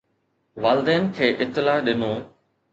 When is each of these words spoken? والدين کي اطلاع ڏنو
والدين 0.63 1.05
کي 1.19 1.31
اطلاع 1.47 1.79
ڏنو 1.87 2.13